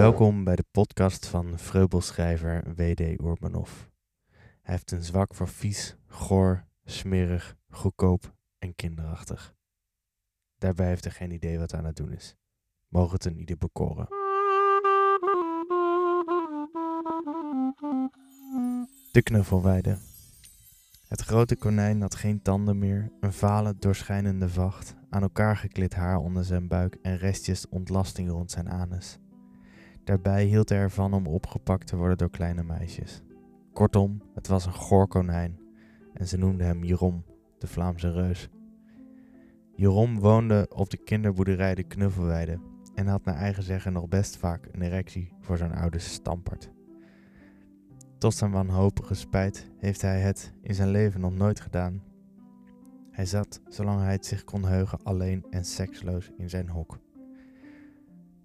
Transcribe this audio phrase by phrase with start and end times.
[0.00, 3.00] Welkom bij de podcast van vreubelschrijver W.D.
[3.00, 3.70] Urbanov.
[4.62, 9.54] Hij heeft een zwak voor vies, goor, smerig, goedkoop en kinderachtig.
[10.58, 12.36] Daarbij heeft hij geen idee wat aan het doen is.
[12.88, 14.06] Mogen het een ieder bekoren.
[19.12, 19.96] De knuffelweide.
[21.08, 26.16] Het grote konijn had geen tanden meer, een vale, doorschijnende vacht, aan elkaar geklit haar
[26.16, 29.18] onder zijn buik en restjes ontlasting rond zijn anus.
[30.10, 33.22] Daarbij hield hij ervan om opgepakt te worden door kleine meisjes.
[33.72, 35.58] Kortom, het was een goor konijn
[36.14, 37.24] en ze noemden hem Jeroen,
[37.58, 38.48] de Vlaamse reus.
[39.74, 42.60] Jeroen woonde op de kinderboerderij de Knuffelweide
[42.94, 46.70] en had naar eigen zeggen nog best vaak een erectie voor zijn oude stampert.
[48.18, 52.02] Tot zijn wanhopige spijt heeft hij het in zijn leven nog nooit gedaan.
[53.10, 56.98] Hij zat, zolang hij het zich kon heugen, alleen en seksloos in zijn hok.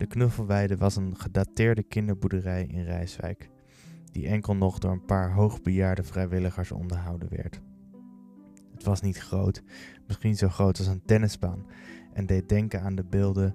[0.00, 3.50] De Knuffelweide was een gedateerde kinderboerderij in Rijswijk,
[4.12, 7.60] die enkel nog door een paar hoogbejaarde vrijwilligers onderhouden werd.
[8.72, 9.62] Het was niet groot,
[10.06, 11.66] misschien zo groot als een tennisbaan,
[12.12, 13.54] en deed denken aan de beelden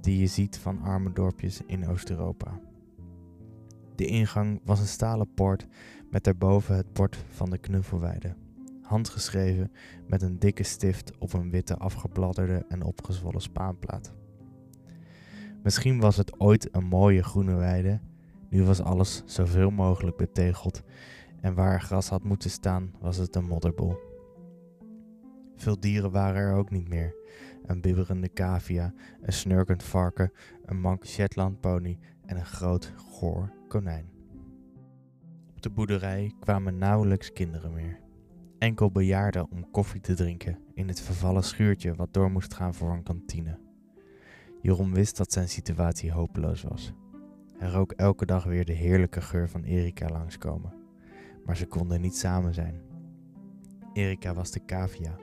[0.00, 2.60] die je ziet van arme dorpjes in Oost-Europa.
[3.94, 5.66] De ingang was een stalen poort
[6.10, 8.34] met daarboven het bord van de knuffelweide.
[8.82, 9.72] Handgeschreven
[10.06, 14.14] met een dikke stift op een witte afgebladderde en opgezwollen spaanplaat.
[15.66, 18.00] Misschien was het ooit een mooie groene weide,
[18.48, 20.82] nu was alles zoveel mogelijk betegeld
[21.40, 23.96] en waar gras had moeten staan was het een modderbol.
[25.56, 27.14] Veel dieren waren er ook niet meer.
[27.64, 30.32] Een bibberende cavia, een snurkend varken,
[30.64, 34.10] een mank Shetland pony en een groot, goor konijn.
[35.50, 38.00] Op de boerderij kwamen nauwelijks kinderen meer.
[38.58, 42.90] Enkel bejaarden om koffie te drinken in het vervallen schuurtje wat door moest gaan voor
[42.90, 43.65] een kantine.
[44.66, 46.92] Jeroen wist dat zijn situatie hopeloos was.
[47.58, 50.72] Hij rook elke dag weer de heerlijke geur van Erika langskomen,
[51.44, 52.80] maar ze konden niet samen zijn.
[53.92, 55.16] Erika was de cavia,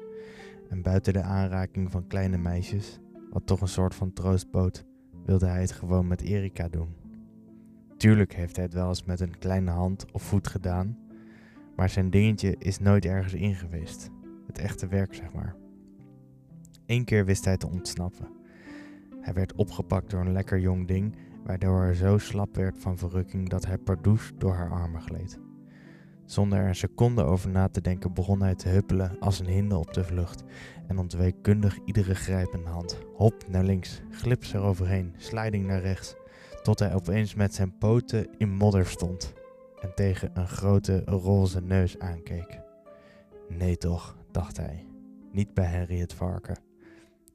[0.69, 2.99] en buiten de aanraking van kleine meisjes,
[3.31, 4.85] wat toch een soort van troost bood,
[5.25, 6.95] wilde hij het gewoon met Erika doen.
[7.97, 10.97] Tuurlijk heeft hij het wel eens met een kleine hand of voet gedaan,
[11.75, 14.09] maar zijn dingetje is nooit ergens in geweest.
[14.47, 15.55] Het echte werk, zeg maar.
[16.85, 18.41] Eén keer wist hij te ontsnappen.
[19.23, 23.49] Hij werd opgepakt door een lekker jong ding, waardoor hij zo slap werd van verrukking
[23.49, 25.39] dat hij pardoes door haar armen gleed.
[26.25, 29.77] Zonder er een seconde over na te denken begon hij te huppelen als een hinde
[29.77, 30.43] op de vlucht
[30.87, 32.97] en ontweek kundig iedere grijpende hand.
[33.15, 36.15] Hop naar links, glips eroverheen, sliding naar rechts,
[36.61, 39.33] tot hij opeens met zijn poten in modder stond
[39.81, 42.59] en tegen een grote roze neus aankeek.
[43.49, 44.85] Nee toch, dacht hij,
[45.31, 46.72] niet bij Henry het varken.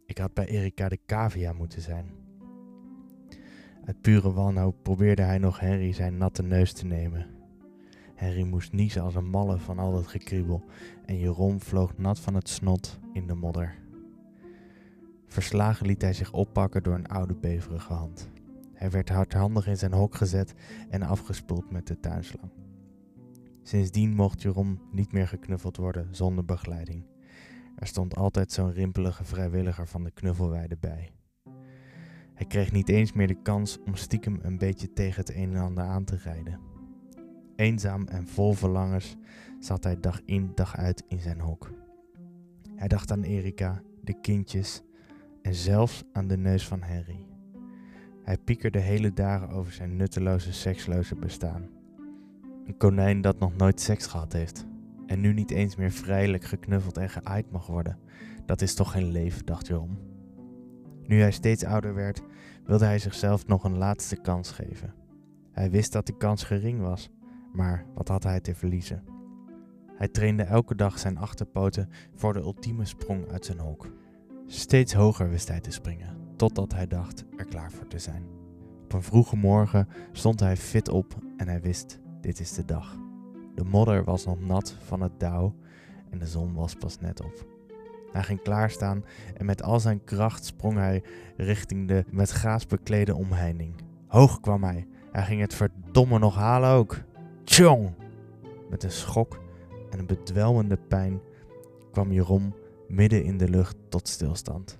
[0.09, 2.11] Ik had bij Erika de cavia moeten zijn.
[3.85, 7.27] Uit pure wanhoop probeerde hij nog Henry zijn natte neus te nemen.
[8.15, 10.65] Henry moest niezen als een malle van al dat gekriebel
[11.05, 13.75] en Jeroen vloog nat van het snot in de modder.
[15.27, 18.29] Verslagen liet hij zich oppakken door een oude beverige hand.
[18.73, 20.55] Hij werd hardhandig in zijn hok gezet
[20.89, 22.51] en afgespoeld met de tuinslang.
[23.63, 27.05] Sindsdien mocht Jeroen niet meer geknuffeld worden zonder begeleiding.
[27.79, 31.11] Er stond altijd zo'n rimpelige vrijwilliger van de knuffelweide bij.
[32.35, 35.61] Hij kreeg niet eens meer de kans om stiekem een beetje tegen het een en
[35.61, 36.61] ander aan te rijden.
[37.57, 39.17] Eenzaam en vol verlangens
[39.61, 41.71] zat hij dag in dag uit in zijn hok.
[42.75, 44.83] Hij dacht aan Erika, de kindjes
[45.43, 47.27] en zelfs aan de neus van Henry.
[48.23, 51.69] Hij piekerde hele dagen over zijn nutteloze, seksloze bestaan.
[52.67, 54.67] Een konijn dat nog nooit seks gehad heeft
[55.09, 57.99] en nu niet eens meer vrijelijk geknuffeld en geaaid mag worden.
[58.47, 59.99] Dat is toch geen leven, dacht Jeroen.
[61.03, 62.23] Nu hij steeds ouder werd,
[62.65, 64.95] wilde hij zichzelf nog een laatste kans geven.
[65.53, 67.11] Hij wist dat de kans gering was,
[67.53, 69.05] maar wat had hij te verliezen?
[69.95, 73.91] Hij trainde elke dag zijn achterpoten voor de ultieme sprong uit zijn hok.
[74.47, 78.27] Steeds hoger wist hij te springen, totdat hij dacht er klaar voor te zijn.
[78.85, 83.08] Op een vroege morgen stond hij fit op en hij wist: dit is de dag.
[83.59, 85.55] De modder was nog nat van het dauw
[86.11, 87.47] en de zon was pas net op.
[88.13, 91.03] Hij ging klaarstaan en met al zijn kracht sprong hij
[91.37, 93.75] richting de met gaas beklede omheining.
[94.07, 94.87] Hoog kwam hij.
[95.13, 96.97] Hij ging het verdomme nog halen ook.
[97.45, 97.95] Tjong!
[98.71, 99.41] Met een schok
[99.91, 101.21] en een bedwelmende pijn
[101.91, 102.55] kwam Jeroen
[102.89, 104.79] midden in de lucht tot stilstand.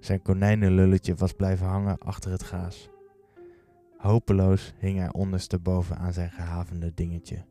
[0.00, 2.90] Zijn konijnenlulletje was blijven hangen achter het gaas.
[3.96, 7.44] Hopeloos hing hij ondersteboven aan zijn gehavende dingetje.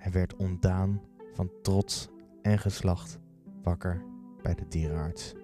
[0.00, 1.00] Hij werd ontdaan
[1.32, 2.08] van trots
[2.42, 3.18] en geslacht
[3.62, 4.02] wakker
[4.42, 5.34] bij de dierenarts.